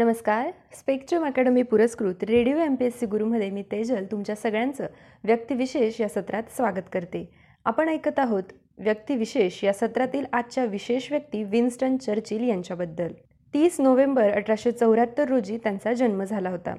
[0.00, 0.50] नमस्कार.
[0.72, 4.86] Spectrum academy पुरस्कृत radio M P S C गुरुमध्ये मी तेजल तुमच्या सगळ्यांचं
[5.24, 7.28] व्यक्तिविशेष या सत्रात स्वागत करते.
[7.64, 8.42] आपण ऐकत आहोत
[8.78, 13.12] व्यक्तिविशेष या सत्रातील आजच्या विशेष व्यक्ती विन्स्टन चर्चिल यांच्याबद्दल.
[13.54, 16.74] तीस नोव्हेंबर अठराशे चौऱ्याहत्तर रोजी त्यांचा जन्म झाला होता.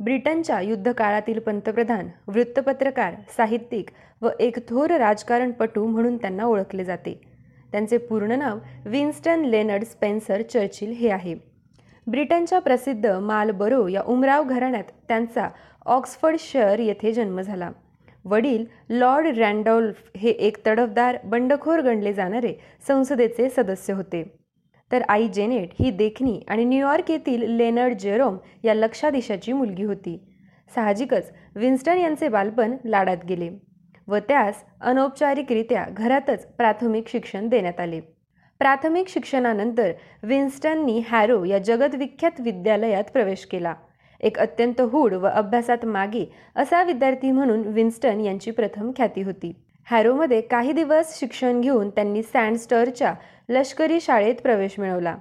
[0.00, 3.88] ब्रिटनच्या युद्धकाळातील पंतप्रधान वृत्तपत्रकार साहित्यिक
[4.22, 7.20] व एक थोर राजकारणपटू म्हणून त्यांना ओळखले जाते.
[7.72, 11.55] त्यांचे पूर्ण नाव विन्स्टन लेनर्ड स्पेन्सर चर्चिल हे आहे.
[12.06, 15.48] ब्रिटनच्या प्रसिद्ध मालबरो या उमराव घराण्यात त्यांचा
[15.86, 17.70] ऑक्सफर्डशर येथे जन्म झाला.
[18.24, 22.52] वडील लॉर्ड रँडॉल्फ हे एक तडफदार बंडखोर गणले जाणारे
[22.88, 24.22] संसदेचे सदस्य होते.
[24.90, 30.18] तर आई जेनेट ही देखणी आणि न्यूयॉर्क येथील लेनर्ड जेरोम या लक्षाधीशाची मुलगी होती.
[30.74, 33.50] साहजिकच विन्स्टन यांचे बालपण लाडात गेले
[34.08, 38.00] व त्यास अनौपचारिकरित्या घरातच प्राथमिक शिक्षण देण्यात आले.
[38.60, 39.90] प्राथमिक शिक्षणानंतर
[40.22, 43.74] विन्स्टननी हॅरो या जगदविख्यात विद्यालयात प्रवेश केला.
[44.20, 46.24] एक अत्यंत हूड व अभ्यासात मागे
[46.56, 49.52] असा विद्यार्थी म्हणून विन्स्टन यांची प्रथम ख्याती होती.
[49.90, 53.14] हॅरोमध्ये काही दिवस शिक्षण घेऊन त्यांनी सँडस्टरच्या
[53.48, 55.16] लष्करी शाळेत प्रवेश मिळवला.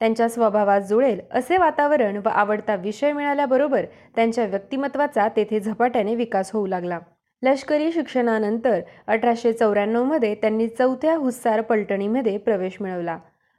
[0.00, 3.84] त्यांच्या स्वभावात जुळेल असे वातावरण व आवडता विषय मिळाल्याबरोबर
[4.16, 6.98] त्यांच्या व्यक्तिमत्वाचा तेथे झपाट्याने विकास होऊ लागला.
[7.42, 13.18] लष्करी शिक्षणानंतर अठराशे चौऱ्याण्णवमध्ये त्यांनी चौथ्या हुस्सार पलटणीमध्ये प्रवेश मिळवला.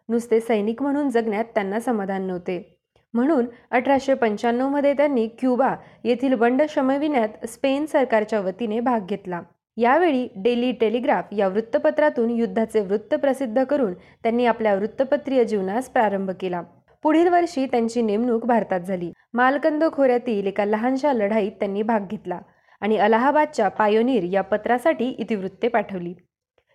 [0.10, 2.78] नुसते सैनिक म्हणून जगण्यात त्यांना समाधान नव्हते.
[3.14, 9.42] म्हणून अठराशे पंच्याण्णवमध्ये त्यांनी क्युबा येथील बंड शमविण्यात स्पेन सरकारच्या वतीने भाग घेतला.
[9.78, 16.62] यावेळी डेली टेलिग्राफ या वृत्तपत्रातून युद्धाचे वृत्त प्रसिद्ध करून त्यांनी आपल्या वृत्तपत्रीय जीवनास प्रारंभ केला.
[17.04, 19.12] पुढील वर्षी त्यांची नेमणूक भारतात झाली.
[19.34, 22.40] मालकंद खोऱ्यातील एका लहानशा लढाईत त्यांनी भाग घेतला.
[22.82, 26.14] आणि अलाहाबादच्या पायोनीर या पत्रासाठी इतिवृत्ते पाठवली.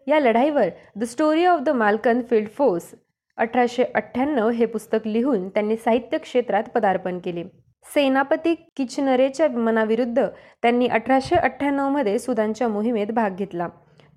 [0.06, 2.94] या लढाईवर the story of the Malakand field force
[3.36, 7.44] अठराशे अठ्ठ्याण्णव हे पुस्तक लिहून त्यांनी साहित्य क्षेत्रात पदार्पण केले.
[7.84, 10.26] सेनापती किचनरेच्या मनाविरुद्ध
[10.62, 13.68] त्यांनी अठराशे अठ्ठ्याण्णवमध्ये सुदानच्या मोहिमेत भाग घेतला.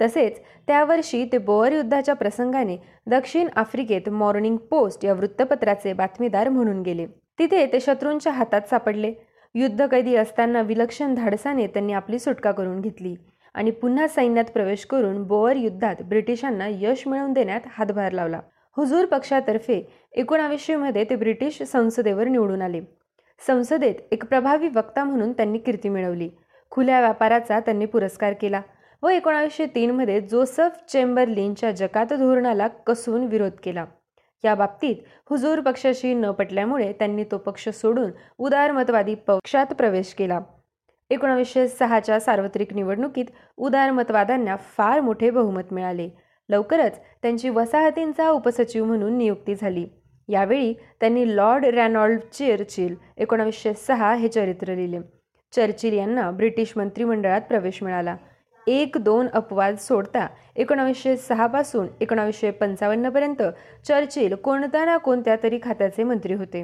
[0.02, 7.06] तसेच त्यावर्षी ते बोअर युद्धाच्या प्रसंगाने दक्षिण आफ्रिकेत मॉर्निंग पोस्ट या वृत्तपत्राचे बातमीदार म्हणून गेले.
[7.40, 9.14] तिथे ते शत्रूंच्या हातात सापडले.
[9.54, 13.16] युद्धकैदी असताना विलक्षण धाडसाने त्यांनी आपली सुटका करून घेतली
[13.54, 18.40] आणि पुन्हा सैन्यात प्रवेश करून बोअर युद्धात ब्रिटिशांना यश मिळवून देण्यात हातभार लावला.
[18.78, 19.82] हुजूर पक्षातर्फे
[20.14, 22.82] एकोणावीसशेमध्ये ते ब्रिटिश संसदेवर निवडून आले.
[23.48, 26.30] संसदेत एक प्रभावी वक्ता म्हणून त्यांनी कीर्ती मिळवली.
[26.72, 28.62] खुल्या व्यापाराचा त्यांनी पुरस्कार केला
[29.04, 33.86] व एकोणावीसशे तीनमध्ये जोसफ चेंबरलिनच्या जकात धोरणाला कसून विरोध केला.
[34.44, 34.96] या बाबतीत
[35.30, 40.40] हुजूर पक्षाशी न पटल्यामुळे त्यांनी तो पक्ष सोडून उदारमतवादी पक्षात प्रवेश केला.
[41.10, 43.26] एकोणावीसशे सहाच्या सार्वत्रिक निवडणुकीत
[43.58, 46.10] उदारमतवाद्यांना फार मोठे बहुमत मिळाले.
[46.50, 49.88] लवकरच त्यांची वसाहतींचा उपसचिव म्हणून नियुक्ती झाली.
[50.28, 55.00] यावेळी त्यांनी लॉर्ड रॅनॉल्ड चेर्चिल एकोणावीसशे सहा हे चरित्र लिहिले.
[55.56, 58.16] चर्चिल यांना ब्रिटिश मंत्रिमंडळात प्रवेश मिळाला.
[58.70, 63.42] एक दोन अपवाद सोडता एकोणावीसशे सहापासून एकोणावीसशे पंचावन्नपर्यंत
[63.88, 66.64] चर्चिल कोणत्या ना कोणत्या तरी खात्याचे मंत्री होते.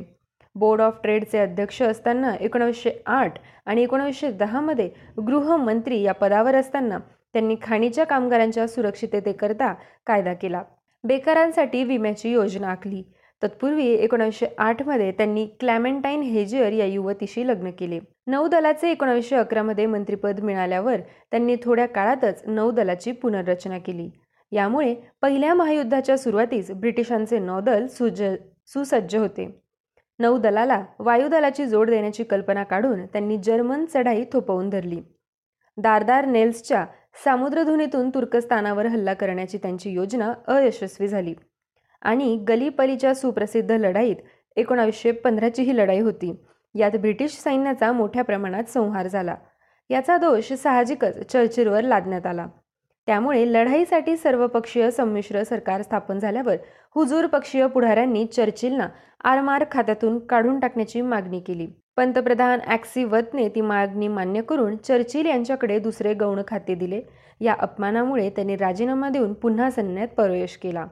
[0.55, 6.97] बोर्ड ऑफ ट्रेडचे अध्यक्ष असताना एकोणावीसशे आठ आणि एकोणावीसशे दहामध्ये गृहमंत्री या पदावर असताना
[7.33, 9.73] त्यांनी खाणीच्या कामगारांच्या सुरक्षिततेकरता
[10.07, 10.61] कायदा केला.
[11.03, 13.03] बेकारांसाठी विम्याची योजना आखली.
[13.43, 17.99] तत्पूर्वी एकोणीसशे आठमध्ये त्यांनी क्लॅमेंटाईन हेजियर या युवतीशी लग्न केले.
[18.27, 20.99] नौदलाचे एकोणीसशे अकरामध्ये मंत्रिपद मिळाल्यावर
[21.31, 24.09] त्यांनी थोड्या काळातच नौदलाची पुनर्रचना केली.
[24.51, 28.23] यामुळे पहिल्या महायुद्धाच्या सुरुवातीस ब्रिटिशांचे नौदल सुज
[28.67, 29.61] सुसज्ज होते.
[30.19, 35.01] नौदलाला वायुदलाची जोड देण्याची कल्पना काढून त्यांनी जर्मन चढाई थोपवून धरली.
[35.77, 36.85] दारदार नेल्सच्या
[37.23, 41.33] सामुद्रधुनीतून तुर्कस्तानावर हल्ला करण्याची त्यांची योजना अयशस्वी झाली.
[42.05, 44.15] आणि गलीपलीच्या सुप्रसिद्ध लढाईत
[44.55, 46.33] एकोणावीसशे पंधराची ही लढाई होती.
[46.75, 49.35] यात ब्रिटिश सैन्याचा मोठ्या प्रमाणात संहार झाला.
[49.89, 52.47] याचा दोष साहजिकच चर्चिलवर लादण्यात आला.
[53.07, 56.55] त्यामुळे लढाईसाठी सर्वपक्षीय संमिश्र सरकार स्थापन झाल्यावर
[56.95, 58.87] हुजूर पक्षीय पुढाऱ्यांनी चर्चिलना
[59.23, 61.67] आरमार खात्यातून काढून टाकण्याची मागणी केली.
[61.97, 67.01] पंतप्रधान ॲक्सिवतने ती मागणी मान्य करून चर्चिल यांच्याकडे दुसरे गौण खाते दिले.
[67.41, 70.85] या अपमानामुळे त्यांनी राजीनामा देऊन पुन्हा सैन्यात प्रवेश केला.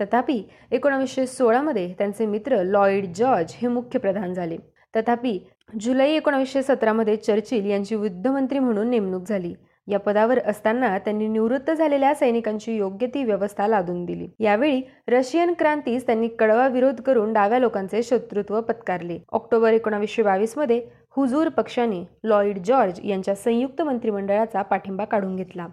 [0.00, 4.56] तथापि एकोणावीसशे सोळामध्ये त्यांचे मित्र लॉईड जॉर्ज हे मुख्य प्रधान झाले.
[4.96, 5.38] तथापि
[5.80, 9.54] जुलै एकोणावीसशे सतरामध्ये चर्चिल यांची युद्धमंत्री म्हणून नेमणूक झाली.
[9.88, 14.26] या पदावर असताना त्यांनी निवृत्त झालेल्या सैनिकांची योग्य ती व्यवस्था लादून दिली.
[14.40, 19.18] यावेळी रशियन क्रांतीस त्यांनी कडवा विरोध करून डाव्या लोकांचे शत्रुत्व पत्कारले.
[19.32, 20.80] ऑक्टोबर एकोणावीसशे बावीसमध्ये
[21.16, 25.66] हुजूर पक्षाने लॉईड जॉर्ज यांच्या संयुक्त मंत्रिमंडळाचा पाठिंबा काढून घेतला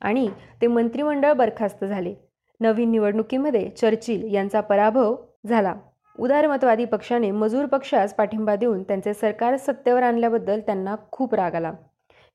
[0.00, 0.28] आणि
[0.62, 2.14] ते मंत्रिमंडळ बरखास्त झाले.
[2.64, 5.14] नवीन निवडणुकीमध्ये चर्चिल यांचा पराभव
[5.46, 5.74] झाला.
[6.18, 11.72] उदारमतवादी पक्षाने मजूर पक्षास पाठिंबा देऊन त्यांचे सरकार सत्तेवर आणल्याबद्दल त्यांना खूप राग आला.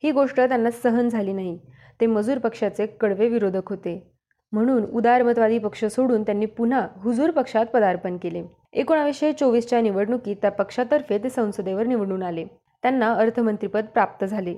[0.03, 1.59] ही गोष्ट त्यांना सहन झाली नाही.
[2.01, 4.11] ते मजूर पक्षाचे कडवे विरोधक होते.
[4.51, 8.43] म्हणून उदारमतवादी पक्ष सोडून त्यांनी पुन्हा हुजूर पक्षात पदार्पण केले.
[8.73, 12.45] एकोणावीसशे चोवीसच्या निवडणुकीत त्या पक्षातर्फे ते संसदेवर निवडून आले.
[12.81, 14.55] त्यांना अर्थमंत्रीपद प्राप्त झाले.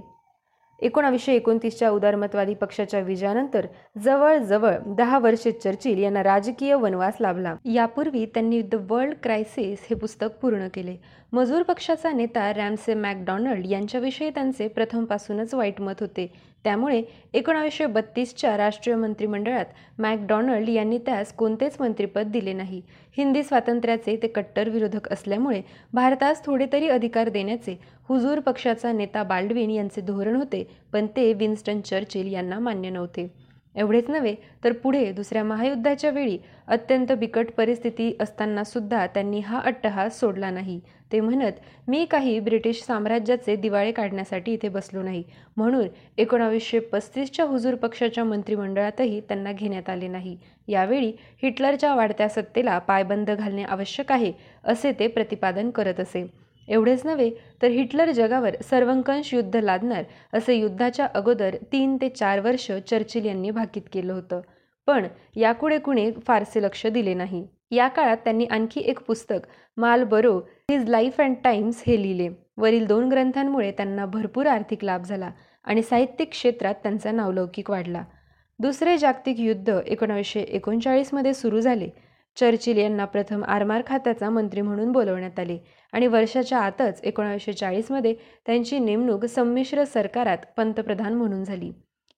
[0.82, 3.66] एकोणावीसशे एकोणतीसच्या उदारमतवादी पक्षाच्या विजयानंतर
[4.04, 7.56] जवळजवळ दहा वर्षे चर्चिल यांना राजकीय वनवास लाभला.
[7.66, 10.96] यापूर्वी त्यांनी द वर्ल्ड क्रायसिस हे पुस्तक पूर्ण केले.
[11.32, 16.32] मजूर पक्षाचा नेता रॅमसे मॅकडॉनल्ड यांच्याविषयी त्यांचे प्रथमपासूनच वाईट मत होते.
[16.64, 17.02] त्यामुळे
[17.34, 19.66] एकोणावीसशे बत्तीसच्या राष्ट्रीय मंत्रिमंडळात
[20.00, 22.82] मॅकडॉनल्ड यांनी त्यास कोणतेच मंत्रिपद दिले नाही.
[23.18, 25.62] हिंदी स्वातंत्र्याचे ते कट्टर विरोधक असल्यामुळे
[25.94, 27.78] भारतास थोडे तरी अधिकार देण्याचे
[28.10, 30.64] हुजूर पक्षाचा नेता बाल्डविन यांचे धोरण होते
[30.94, 33.28] पण ते विन्स्टन चर्चिल यांना मान्य नव्हते.
[33.76, 36.38] एवढेच नव्हे तर पुढे दुसऱ्या महायुद्धाच्या वेळी
[36.68, 40.80] अत्यंत बिकट परिस्थिती असताना सुद्धा त्यांनी हा अट्टहास सोडला नाही.
[41.12, 41.54] ते म्हणत
[41.88, 45.24] मी काही ब्रिटिश साम्राज्याचे दिवाळे काढण्यासाठी इथे बसलो नाही.
[45.58, 45.88] म्हणून
[46.18, 50.38] एकोणावीसशे पस्तीसच्या हुजूर पक्षाच्या मंत्रिमंडळातही त्यांना घेण्यात आले नाही.
[50.68, 51.12] यावेळी
[51.44, 54.32] हिटलरच्या वाढत्या सत्तेला पायबंद घालणे आवश्यक आहे
[54.64, 56.26] असे ते प्रतिपादन करत असे.
[56.68, 57.30] एवढेच नव्हे
[57.62, 60.04] तर हिटलर जगावर सर्वंकष युद्ध लादणार
[60.34, 64.42] असे युद्धाच्या अगोदर तीन ते चार वर्ष चर्चिल यांनी भाकीत केलं होतं.
[64.88, 67.48] पण यापुढे कुणी फारसे लक्ष दिले नाही.
[67.72, 69.48] या काळात त्यांनी आणखी एक पुस्तक
[69.78, 70.38] माल बरो
[70.72, 72.30] हिज लाईफ अँड टाइम्स हे लिहिले.
[72.58, 75.32] वरील दोन ग्रंथांमुळे त्यांना भरपूर आर्थिक लाभ झाला
[75.66, 78.04] आणि साहित्यिक क्षेत्रात त्यांचा नावलौकिक वाढला.
[78.60, 81.90] दुसरे जागतिक युद्ध एकोणावीसशे एकोणचाळीसमध्ये सुरू झाले.
[82.36, 85.58] चर्चिल यांना प्रथम आरमार खात्याचा मंत्री म्हणून बोलवण्यात आले
[85.94, 88.14] आणि वर्षाच्या आतच एकोणावीसशे चाळीसमध्ये
[88.46, 91.72] त्यांची नेमणूक संमिश्र सरकारात पंतप्रधान म्हणून झाली.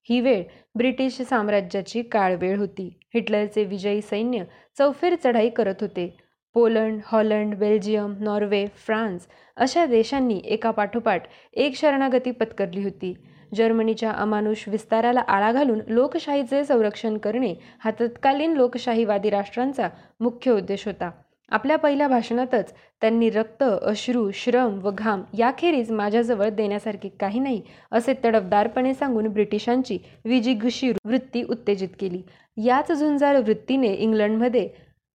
[0.10, 0.44] ही वेळ
[0.75, 2.98] ब्रिटिश साम्राज्याची काळवेळ होती.
[3.13, 4.44] हिटलरचे विजयी सैन्य
[4.77, 6.18] चौफेर चढाई करत होते.
[6.56, 9.27] Poland Holland Belgium Norway France
[9.57, 13.13] अशा देशांनी एका पाठोपाठ एक शरणागती पत्करली होती.
[13.53, 19.89] जर्मनीच्या अमानुष विस्ताराला आळा घालून लोकशाहीचे संरक्षण करणे हा तत्कालीन लोकशाहीवादी राष्ट्रांचा
[20.19, 21.11] मुख्य उद्देश होता.
[21.51, 27.61] आपल्या पहिल्या भाषणातच त्यांनी रक्त अश्रू श्रम व घाम याखेरीज माझ्याजवळ देण्यासारखे काही नाही
[27.91, 32.21] असे तडफदारपणे सांगून ब्रिटिशांची विजिगुशी वृत्ती उत्तेजित केली.
[32.65, 34.67] याच झुंजार वृत्तीने इंग्लंडमध्ये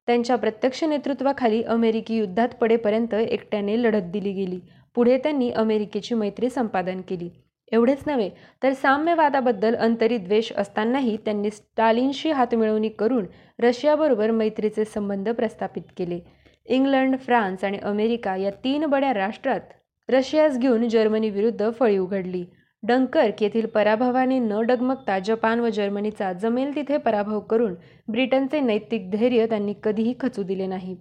[0.06, 4.60] त्यांच्या प्रत्यक्ष नेतृत्वाखाली अमेरिकी युद्धात पडेपर्यंत एकट्याने लढत दिली गेली.
[4.94, 7.28] पुढे त्यांनी अमेरिकेची मैत्री संपादन केली.
[7.72, 8.30] एवढेच नव्हे
[8.62, 13.24] तर साम्यवादाबद्दल अंतरिद्वेष असतानाही त्यांनी स्टालिनशी हातमिळवणी करून
[13.58, 16.20] रशियाबरोबर मैत्रीचे संबंध प्रस्थापित केले.
[16.66, 19.60] इंग्लंड फ्रान्स आणि अमेरिका या तीन बड्या राष्ट्रात
[20.08, 22.44] रशियास घेऊन जर्मनी विरुद्ध फळी उघडली.
[22.82, 27.74] डंकर्क येथील पराभवाने न डगमगता जपान व जर्मनीचा जमेल तिथे पराभव करून
[28.08, 30.96] ब्रिटनचे नैतिक धैर्य त्यांनी कधीही खचू दिले नाही.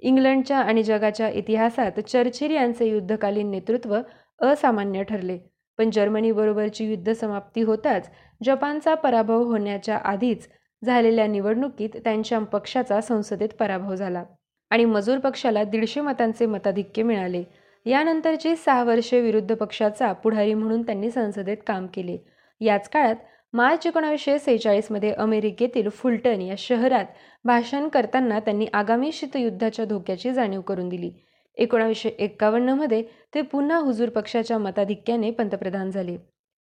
[0.00, 3.98] इंग्लंडच्या आणि जगाच्या इतिहासात चर्चिल यांचे युद्धकालीन नेतृत्व
[4.40, 5.38] असामान्य ठरले.
[5.78, 8.10] पण जर्मनीबरोबरची युद्ध समाप्ती होताच
[8.44, 10.48] जपानचा पराभव होण्याच्या आधीच
[10.82, 14.24] झालेल्या निवडणुकीत त्यांच्या पक्षाचा संसदेत पराभव झाला
[14.70, 17.42] आणि मजूर पक्षाला दीडशे मतांचे मताधिक्य मिळाले.
[17.86, 22.16] यानंतरची सहा वर्षे विरुद्ध पक्षाचा पुढारी म्हणून त्यांनी संसदेत काम केले.
[22.60, 23.16] याच काळात
[23.52, 27.04] मार्च एकोणावीसशे सेहेचाळीसमध्ये अमेरिकेतील फुलटन या शहरात
[27.44, 31.10] भाषण करताना त्यांनी आगामी शीतयुद्धाच्या धोक्याची जाणीव करून दिली.
[31.58, 33.02] एकोणावीसशे एक्कावन्नमध्ये
[33.34, 36.16] ते पुन्हा हुजूर पक्षाच्या मताधिक्याने पंतप्रधान झाले.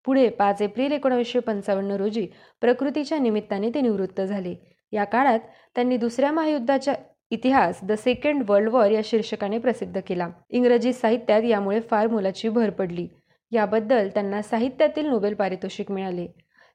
[0.06, 2.28] पुढे पाच एप्रिल एकोणावीसशे पंचावन्न रोजी
[2.62, 4.56] प्रकृतीच्या निमित्ताने ते निवृत्त झाले.
[4.92, 5.40] या काळात
[5.76, 6.94] त्यांनी दुसऱ्या महायुद्धाच्या
[7.32, 10.30] इतिहास द सेकंड वर्ल्ड वॉर या शीर्षकाने प्रसिद्ध केला.
[10.50, 13.08] इंग्रजी साहित्यात यामुळे फार मोलाची भर पडली.
[13.52, 16.28] याबद्दल त्यांना साहित्यातील नोबेल पारितोषिक मिळाले.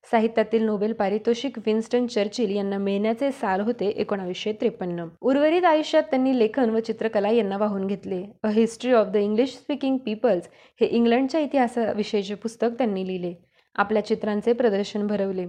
[0.04, 5.04] साहित्यातील नोबेल पारितोषिक विन्स्टन चर्चिल यांना मिळण्याचे साल होते एकोणावीसशे त्रेपन्न.
[5.20, 8.22] उर्वरित आयुष्यात त्यांनी लेखन व चित्रकला यांना वाहून घेतले.
[8.42, 10.48] A history of the English speaking peoples
[10.80, 13.34] हे इंग्लंडच्या इतिहासाविषयीचे पुस्तक त्यांनी लिहिले.
[13.76, 15.46] आपल्या चित्रांचे प्रदर्शन भरवले.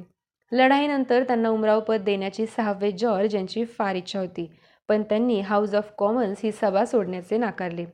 [0.52, 4.50] लढाईनंतर त्यांना उमरावपद देण्याची सहावे जॉर्ज यांची फार इच्छा होती
[4.90, 7.86] पण त्यांनी हाऊस ऑफ कॉमन्स ही सभा सोडण्याचे नाकारले.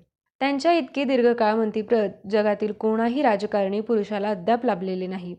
[0.42, 5.36] त्यांच्या इतके दीर्घकाळ मंत्रीप्रद जगातील कोणाही राजकारणी पुरुषाला अद्याप लाभलेले नाही.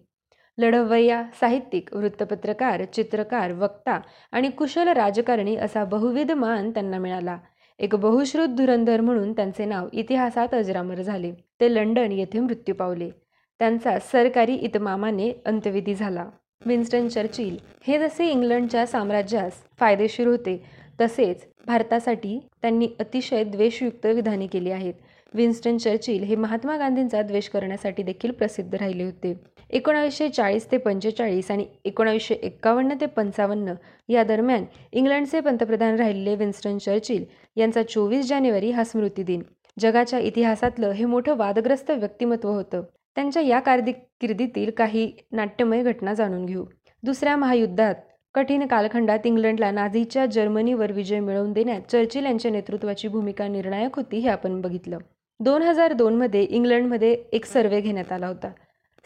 [0.61, 4.01] लढवय्या साहित्यिक वृत्तपत्रकार चित्रकार वक्ता
[4.33, 7.39] आणि कुशल राजकारणी असा बहुविध मान त्यांना मिळाला.
[7.79, 11.33] एक बहुश्रुत धुरंधर म्हणून त्यांचे नाव इतिहासात अजरामर झाले.
[11.61, 13.11] ते लंडन येथे मृत्यू पावले.
[13.59, 16.27] त्यांचा सरकारी इतमामाने अंत्यविधी झाला.
[16.67, 20.63] विन्स्टन चर्चिल हे जसे इंग्लंडच्या साम्राज्यास फायदेशीर होते
[21.01, 24.95] तसेच भारतासाठी त्यांनी अतिशय द्वेषयुक्त विधाने केली आहेत.
[25.35, 29.35] विन्स्टन चर्चिल हे महात्मा गांधींचा द्वेष करण्यासाठी देखील प्रसिद्ध राहिले होते.
[29.71, 33.75] एकोणावीसशे चाळीस ते पंचेचाळीस आणि एकोणावीसशे एक्कावन्न ते पंचावन्न
[34.09, 37.25] या दरम्यान इंग्लंडचे पंतप्रधान राहिलेले विन्स्टन चर्चिल
[37.57, 39.43] यांचा चोवीस जानेवारी हा स्मृती दिन.
[39.81, 42.83] जगाच्या इतिहासातलं हे मोठं वादग्रस्त व्यक्तिमत्व होतं.
[43.17, 46.65] त्यांच्या या कारकिर्दीतील काही नाट्यमय घटना जाणून घेऊ.
[47.03, 47.95] दुसऱ्या महायुद्धात
[48.35, 54.29] कठीण कालखंडात इंग्लंडला नाझीच्या जर्मनीवर विजय मिळवून देण्यात चर्चिल यांच्या नेतृत्वाची भूमिका निर्णायक होती हे
[54.29, 54.99] आपण बघितलं.
[55.43, 58.51] दोन हजार दोनमध्ये इंग्लंडमध्ये एक सर्वे घेण्यात आला होता.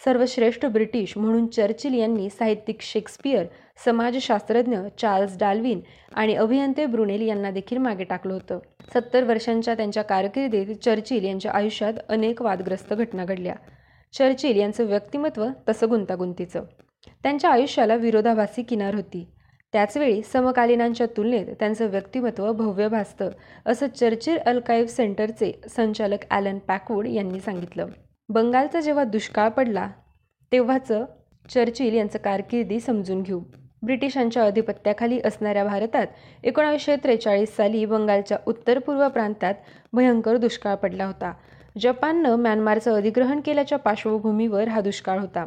[0.04, 3.46] सर्वश्रेष्ठ ब्रिटिश म्हणून चर्चिल यांनी साहित्यिक शेक्सपियर
[3.84, 5.80] समाजशास्त्रज्ञ चार्ल्स डाल्विन
[6.14, 8.58] आणि अभियंते ब्रुनेल यांना देखील मागे टाकलं होतं.
[8.94, 13.54] सत्तर वर्षांच्या त्यांच्या कारकिर्दीत चर्चिल यांच्या आयुष्यात अनेक वादग्रस्त घटना घडल्या.
[14.12, 16.64] चर्चिल यांचं व्यक्तिमत्व तसं गुंतागुंतीचं.
[17.22, 19.26] त्यांच्या आयुष्याला विरोधाभासी किनार होती.
[19.74, 23.30] त्याचवेळी समकालीनांच्या तुलनेत त्यांचं व्यक्तिमत्व भव्य भासतं
[23.66, 27.86] असं चर्चिल अल्काईव्ह सेंटरचे संचालक ॲलन पॅकवूड यांनी सांगितलं.
[28.28, 29.88] बंगालचा जेव्हा दुष्काळ पडला
[30.52, 31.04] तेव्हाचं
[31.50, 33.40] चर्चिल यांचं कारकिर्दी समजून घेऊ.
[33.82, 36.06] ब्रिटिशांच्या अधिपत्याखाली असणाऱ्या भारतात
[36.44, 39.54] एकोणावीसशे त्रेचाळीस साली बंगालच्या उत्तर पूर्व प्रांतात
[39.92, 41.32] भयंकर दुष्काळ पडला होता.
[41.80, 45.46] जपाननं म्यानमारचं अधिग्रहण केल्याच्या पार्श्वभूमीवर हा दुष्काळ होता.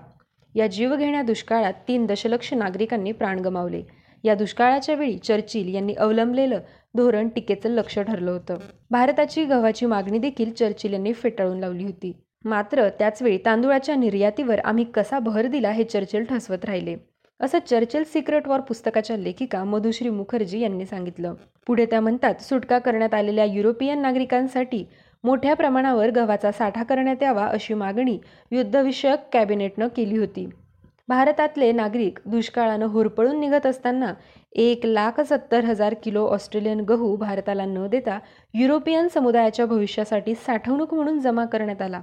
[0.56, 3.82] या जीवघेण्या दुष्काळात तीन दशलक्ष नागरिकांनी प्राण गमावले.
[4.28, 6.60] या दुष्काळाच्या वेळी चर्चिल यांनी अवलंबलेलं
[6.96, 8.58] धोरण टीकेचं लक्ष ठरलं होतं.
[8.92, 12.12] भारताची गव्हाची मागणी देखील चर्चिल यांनी फेटाळून लावली होती.
[12.46, 16.96] मात्र त्याचवेळी तांदुळाच्या निर्यातीवर आम्ही कसा भर दिला हे चर्चिल ठसवत राहिले.
[17.40, 21.34] असं चर्चिल सिक्रेट वॉर पुस्तकाच्या लेखिका मधुश्री मुखर्जी यांनी सांगितलं.
[21.68, 24.86] पुढे त्या म्हणतात सुटका करण्यात आलेल्या युरोपियन नागरिकांसाठी
[25.24, 28.18] मोठ्या प्रमाणावर गव्हाचा साठा करण्यात यावा अशी मागणी
[28.52, 30.50] युद्धविषयक कॅबिनेटनं केली होती.
[31.08, 34.14] भारतातले नागरिक दुष्काळानं होरपळून निघत असताना
[34.52, 38.20] एक लाख सत्तर हजार किलो ऑस्ट्रेलियन गहू भारताला न देता
[38.54, 42.02] युरोपियन समुदायाच्या भविष्यासाठी साठवणूक म्हणून जमा करण्यात आला.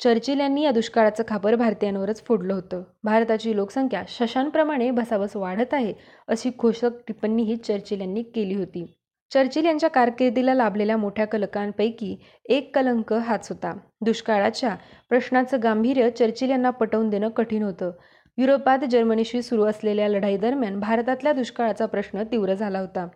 [0.00, 2.82] चर्चिल यांनी या दुष्काळाचं खापर भारतीयांवरच फोडलं होतं.
[3.04, 5.92] भारताची लोकसंख्या शशांप्रमाणे भसाभस वाढत आहे
[6.28, 8.86] अशी घोषक टिप्पणीही चर्चिल यांनी केली होती.
[9.30, 13.76] चर्चिल यांच्या कारकिर्दीला लाभलेल्या मोठ्या कलकांपैकी एक कलंक हाच होता.
[14.00, 14.74] दुष्काळाच्या
[15.08, 17.90] प्रश्नाचं गांभीर्य चर्चिल यांना पटवून देणं कठीण होतं.
[18.38, 23.08] युरोपात जर्मनीशी सुरू असलेल्या लढाईदरम्यान भारतातल्या दुष्काळाचा प्रश्न तीव्र झाला होता.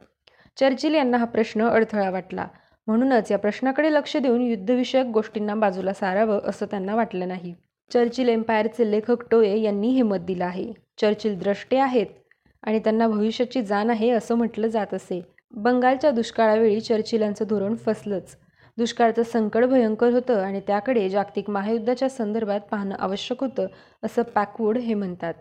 [0.61, 2.47] चर्चिल यांना हा प्रश्न अडथळा वाटला.
[2.87, 7.55] म्हणूनच या प्रश्नाकडे लक्ष देऊन युद्धविषयक गोष्टींना बाजूला सारावं असं त्यांना वाटलं नाही.
[7.93, 10.73] चर्चिल एम्पायरचे लेखक टोये यांनी हे मत दिलं आहे.
[11.01, 12.07] चर्चिल द्रष्टे आहेत
[12.63, 15.23] आणि त्यांना भविष्याची जाण आहे असं म्हटलं जात असे.
[15.51, 18.37] बंगालच्या दुष्काळावेळी चर्चिलांचं धोरण फसलंच.
[18.78, 23.66] दुष्काळाचं संकट भयंकर होतं आणि त्याकडे जागतिक महायुद्धाच्या संदर्भात पाहणं आवश्यक होतं
[24.02, 25.35] असं पॅकवूड हे म्हणतात.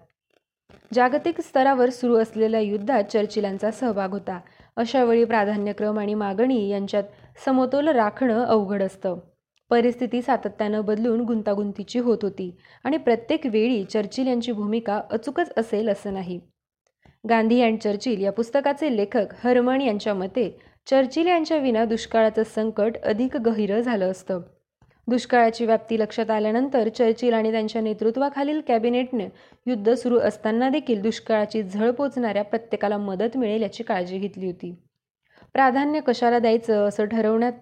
[0.94, 4.40] जागतिक स्तरावर सुरू असलेल्या युद्धात चर्चिलांचा सहभाग होता.
[4.76, 7.04] अशावेळी प्राधान्यक्रम आणि मागणी यांच्यात
[7.46, 9.20] समतोल राखणं अवघड असतं.
[9.70, 16.14] परिस्थिती सातत्यानं बदलून गुंतागुंतीची होत होती आणि प्रत्येक वेळी चर्चिल यांची भूमिका अचूकच असेल असं
[16.14, 16.40] नाही.
[17.30, 23.38] गांधी अँड चर्चिल या पुस्तकाचे लेखक हरमण यांच्या मते चर्चिल यांच्या विना दुष्काळाचं संकट अधिक
[23.38, 24.42] गहिरं झालं असतं.
[25.08, 29.28] दुष्काळाची व्याप्ती लक्षात आल्यानंतर चर्चिल आणि त्यांच्या नेतृत्वाखालील कॅबिनेटने
[29.66, 34.76] युद्ध सुरू असताना देखील दुष्काळाची झळ पोचणाऱ्या प्रत्येकाला मदत मिळेल याची काळजी घेतली होती.
[35.54, 37.54] प्राधान्य कशाला द्यायचं असं ठरवण्यात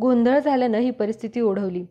[0.00, 1.84] गोंधळ झाल्यानं ही परिस्थिती ओढवली.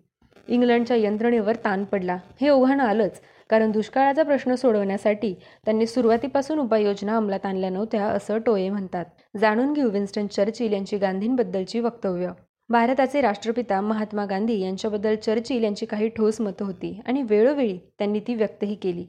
[0.47, 2.17] इंग्लंडच्या यंत्रणेवर ताण पडला.
[2.41, 3.21] हे ओघानं आलंच.
[3.53, 5.33] कारण दुष्काळाचा प्रश्न सोडवण्यासाठी
[5.65, 9.05] त्यांनी सुरुवातीपासून उपाययोजना अंमलात आणल्या नव्हत्या असं टोये म्हणतात.
[9.37, 12.29] जाणून घेऊ विन्स्टन चर्चिल यांची गांधींबद्दलची वक्तव्य.
[12.69, 18.35] भारताचे राष्ट्रपिता महात्मा गांधी यांच्याबद्दल चर्चिल यांची काही ठोस मतं होती आणि वेळोवेळी त्यांनी ती
[18.35, 19.05] व्यक्तही केली.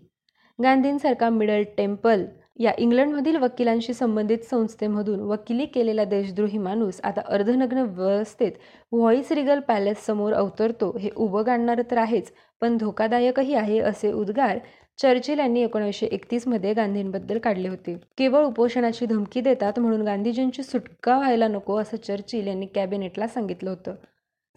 [0.63, 2.25] गांधींसारखा मिडल टेम्पल
[2.57, 8.53] या इंग्लंडमधील वकिलांशी संबंधित संस्थेमधून वकिली केलेला देशद्रोही माणूस आता अर्धनग्न व्यवस्थेत
[8.93, 12.33] व्हॉइस रिगल पॅलेस समोर अवतरतो हे उभं गाणणारं तर आहेच
[12.63, 14.59] पण धोकादायकही आहे असे उद्गार
[14.99, 17.95] चर्चिल यांनी एकोणीसशे एकतीसमध्ये गांधींबद्दल काढले होते.
[18.19, 23.95] केवळ उपोषणाची धमकी देतात म्हणून गांधीजींची सुटका व्हायला नको असं चर्चिल यांनी कॅबिनेटला सांगितलं होतं.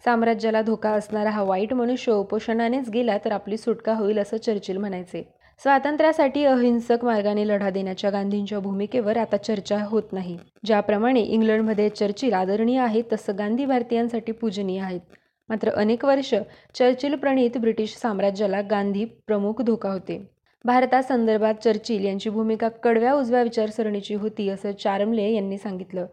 [0.04, 5.22] साम्राज्याला धोका असणारा हा वाईट मनुष्य उपोषणानेच गेला तर आपली सुटका होईल असं चर्चिल म्हणायचे.
[5.60, 10.36] स्वातंत्र्यासाठी अहिंसक मार्गाने लढा देण्याच्या गांधींच्या भूमिकेवर आता चर्चा होत नाही.
[10.66, 15.00] ज्याप्रमाणे इंग्लंडमध्ये चर्चिल आदरणीय आहेत तसं गांधी भारतीयांसाठी पूजनीय आहेत.
[15.48, 16.34] मात्र अनेक वर्ष
[16.74, 20.20] चर्चिल प्रणीत ब्रिटिश साम्राज्याला गांधी प्रमुख धोका होते.
[20.64, 26.06] भारतासंदर्भात चर्चिल यांची भूमिका कडव्या उजव्या विचारसरणीची होती असं चारमले यांनी सांगितलं.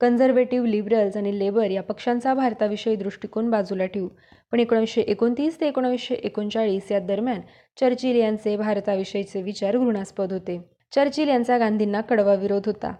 [0.00, 4.08] कन्झर्वेटिव्ह लिबरल्स आणि लेबर या पक्षांचा भारताविषयी दृष्टिकोन बाजूला ठेवू.
[4.52, 7.40] पण एकोणीसशे एकोणतीस ते एकोणीसशे एकोणचाळीस या दरम्यान
[7.80, 10.60] चर्चिल यांचे भारताविषयीचे विचार घृणास्पद होते.
[10.94, 12.92] चर्चिल यांचा गांधींना कडवा विरोध होता.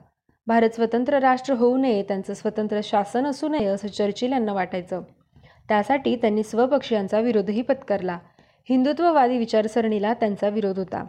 [0.46, 5.02] भारत स्वतंत्र राष्ट्र होऊ नये त्यांचं स्वतंत्र शासन असू नये असं चर्चिल यांना वाटायचं.
[5.68, 8.18] त्यासाठी त्यांनी स्वपक्षीयांचा विरोधही पत्करला.
[8.68, 11.04] हिंदुत्ववादी विचारसरणीला त्यांचा विरोध होता.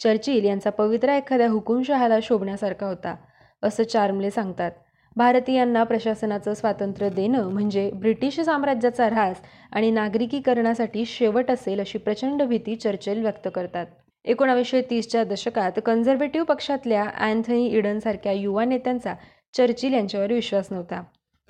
[0.00, 3.16] चर्चिल यांचा पवित्रा एखाद्या हुकुमशहाला शोभण्यासारखा होता
[3.62, 4.70] असं चार्मले सांगतात.
[5.16, 9.36] भारतीयांना प्रशासनाचं स्वातंत्र्य देणं म्हणजे ब्रिटिश साम्राज्याचा ऱ्हास
[9.72, 13.86] आणि नागरिकीकरणासाठी शेवट असेल अशी प्रचंड भीती चर्चिल व्यक्त करतात.
[14.24, 19.14] एकोणावीसशे तीसच्या दशकात कन्झर्वेटिव्ह पक्षातल्या अँथनी इडनसारख्या युवा नेत्यांचा
[19.54, 21.02] चर्चिल यांच्यावर विश्वास नव्हता.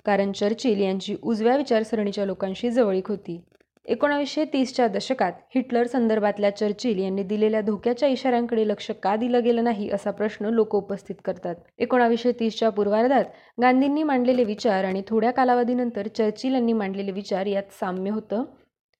[0.05, 3.41] कारण चर्चिल यांची उजव्या विचारसरणीच्या लोकांशी जवळीक होती.
[3.88, 9.88] एकोणावीसशे तीसच्या दशकात हिटलर संदर्भातल्या चर्चिल यांनी दिलेल्या धोक्याच्या इशाऱ्यांकडे लक्ष का दिलं गेलं नाही
[9.90, 11.55] असा प्रश्न लोक उपस्थित करतात.
[11.78, 13.25] एकोणावीसशे तीसच्या पूर्वार्धात
[13.62, 18.45] गांधींनी मांडलेले विचार आणि थोड्या कालावधीनंतर चर्चिल यांनी मांडलेले विचार यात साम्य होतं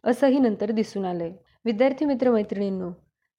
[0.05, 1.33] असंही नंतर दिसून आलंय.
[1.65, 2.91] विद्यार्थी मित्र मैत्रिणींनो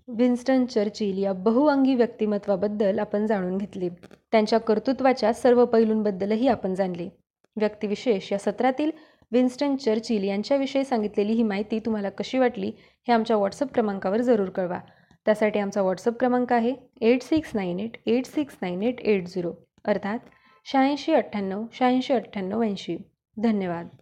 [0.08, 3.90] विन्स्टन चर्चिल या बहुअंगी व्यक्तिमत्वाबद्दल आपण जाणून घेतले.
[4.32, 7.10] त्यांच्या कर्तृत्वाच्या सर्व पैलूंबद्दलही आपण जाणले.
[7.56, 8.92] व्यक्तिविशेष या सत्रातील
[9.32, 12.72] विन्स्टन चर्चिल यांच्याविषयी सांगितलेली ही माहिती तुम्हाला कशी वाटली
[13.08, 14.80] हे आमच्या व्हॉट्सअप क्रमांकावर जरूर कळवा.
[15.26, 19.54] त्यासाठी आमचा व्हॉट्सअप क्रमांक आहे eight six nine eight eight six nine eight eight zero
[19.86, 20.20] अर्थात
[20.66, 22.98] शहाऐंशी अठ्ठ्याण्णव शहाऐंशी अठ्ठ्याण्णव ऐंशी.
[23.38, 23.88] धन्यवाद.